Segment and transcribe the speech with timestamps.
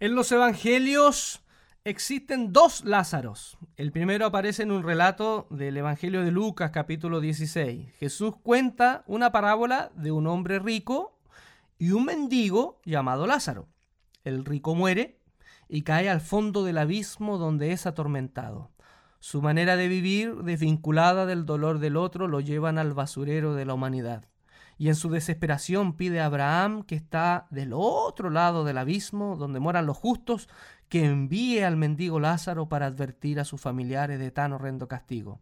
[0.00, 1.42] En los evangelios
[1.82, 3.58] existen dos Lázaros.
[3.76, 7.90] El primero aparece en un relato del Evangelio de Lucas capítulo 16.
[7.98, 11.18] Jesús cuenta una parábola de un hombre rico
[11.78, 13.66] y un mendigo llamado Lázaro.
[14.22, 15.18] El rico muere
[15.68, 18.70] y cae al fondo del abismo donde es atormentado.
[19.18, 23.74] Su manera de vivir, desvinculada del dolor del otro, lo llevan al basurero de la
[23.74, 24.28] humanidad
[24.78, 29.58] y en su desesperación pide a Abraham, que está del otro lado del abismo, donde
[29.58, 30.48] moran los justos,
[30.88, 35.40] que envíe al mendigo Lázaro para advertir a sus familiares de tan horrendo castigo.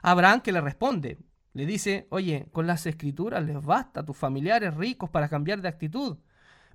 [0.00, 1.18] Abraham que le responde,
[1.52, 5.68] le dice, oye, con las escrituras les basta a tus familiares ricos para cambiar de
[5.68, 6.16] actitud.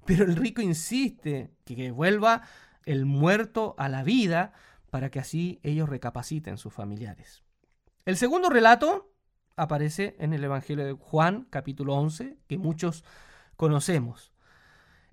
[0.06, 2.44] Pero el rico insiste que vuelva
[2.86, 4.54] el muerto a la vida
[4.90, 7.44] para que así ellos recapaciten sus familiares.
[8.06, 9.13] El segundo relato
[9.56, 13.04] aparece en el Evangelio de Juan, capítulo 11, que muchos
[13.56, 14.34] conocemos.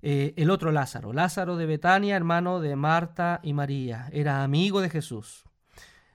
[0.01, 4.89] Eh, el otro Lázaro, Lázaro de Betania, hermano de Marta y María, era amigo de
[4.89, 5.45] Jesús.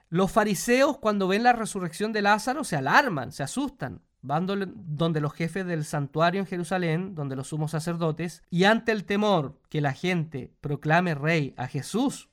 [0.09, 5.33] Los fariseos cuando ven la resurrección de Lázaro se alarman, se asustan, van donde los
[5.33, 9.93] jefes del santuario en Jerusalén, donde los sumos sacerdotes, y ante el temor que la
[9.93, 12.29] gente proclame rey a Jesús,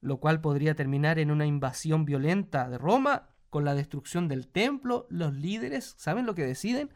[0.00, 5.06] lo cual podría terminar en una invasión violenta de Roma, con la destrucción del templo,
[5.10, 6.92] los líderes, ¿saben lo que deciden?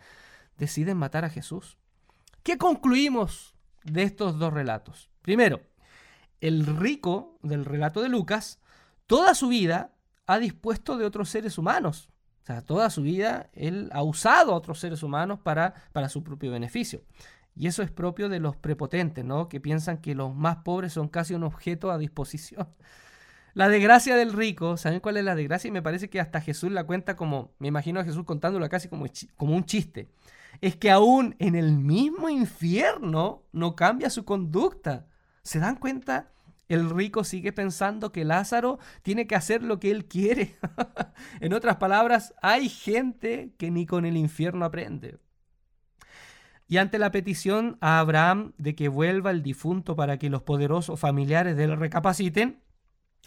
[0.59, 1.79] Deciden matar a Jesús.
[2.43, 5.11] ¿Qué concluimos de estos dos relatos?
[5.23, 5.61] Primero,
[6.41, 8.61] el rico del relato de Lucas,
[9.07, 9.93] toda su vida
[10.27, 12.11] ha dispuesto de otros seres humanos.
[12.43, 16.25] O sea, toda su vida él ha usado a otros seres humanos para, para su
[16.25, 17.03] propio beneficio.
[17.55, 19.49] Y eso es propio de los prepotentes, ¿no?
[19.49, 22.69] Que piensan que los más pobres son casi un objeto a disposición.
[23.55, 25.69] La desgracia del rico, ¿saben cuál es la desgracia?
[25.69, 28.89] Y me parece que hasta Jesús la cuenta como, me imagino a Jesús contándola casi
[28.89, 30.09] como, como un chiste.
[30.61, 35.07] Es que aún en el mismo infierno no cambia su conducta.
[35.43, 36.33] ¿Se dan cuenta?
[36.69, 40.57] El rico sigue pensando que Lázaro tiene que hacer lo que él quiere.
[41.41, 45.19] en otras palabras, hay gente que ni con el infierno aprende.
[46.69, 51.01] Y ante la petición a Abraham de que vuelva el difunto para que los poderosos
[51.01, 52.61] familiares de él recapaciten,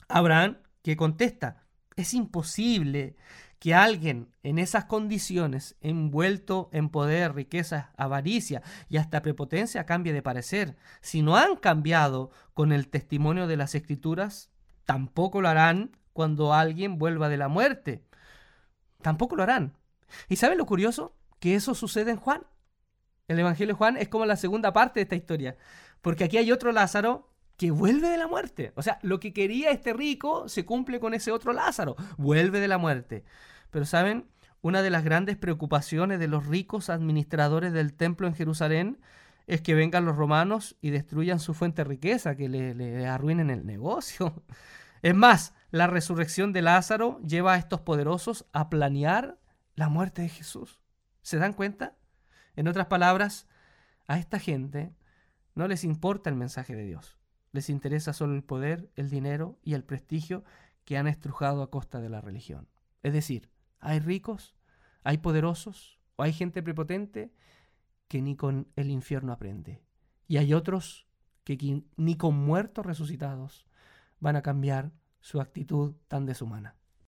[0.08, 1.64] Abraham que contesta,
[1.96, 3.16] es imposible
[3.59, 10.22] que alguien en esas condiciones, envuelto en poder, riqueza, avaricia y hasta prepotencia, cambie de
[10.22, 10.76] parecer.
[11.00, 14.52] Si no han cambiado con el testimonio de las escrituras,
[14.84, 18.03] tampoco lo harán cuando alguien vuelva de la muerte.
[19.02, 19.78] Tampoco lo harán.
[20.28, 21.16] ¿Y saben lo curioso?
[21.40, 22.46] Que eso sucede en Juan.
[23.30, 25.56] El Evangelio de Juan es como la segunda parte de esta historia.
[26.02, 27.33] Porque aquí hay otro Lázaro
[27.63, 28.74] que vuelve de la muerte.
[28.75, 32.68] O sea, lo que quería este rico se cumple con ese otro Lázaro, vuelve de
[32.68, 33.24] la muerte.
[33.69, 34.28] Pero saben,
[34.62, 39.00] una de las grandes preocupaciones de los ricos administradores del templo en Jerusalén
[39.47, 43.66] es que vengan los romanos y destruyan su fuente de riqueza, que le, arruinen el
[43.66, 44.44] negocio.
[45.02, 49.38] Es más, la resurrección de Lázaro lleva a estos poderosos a planear
[49.75, 50.81] la muerte de Jesús.
[51.22, 51.96] ¿Se dan cuenta?
[52.57, 53.47] En otras palabras,
[54.06, 54.94] a esta gente
[55.56, 57.22] no les importa el mensaje de Dios.
[57.53, 60.44] Les interesa solo el poder, el dinero y el prestigio
[60.84, 62.68] que han estrujado a costa de la religión.
[63.03, 63.50] Es decir,
[63.80, 64.56] hay ricos,
[65.03, 67.31] hay poderosos o hay gente prepotente
[68.08, 69.81] que ni con el infierno aprende.
[70.28, 71.08] Y hay otros
[71.44, 73.66] que ni con muertos resucitados
[74.20, 76.75] van a cambiar su actitud tan deshumana.